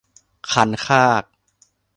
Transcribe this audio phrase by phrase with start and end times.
[0.51, 1.23] คันคาก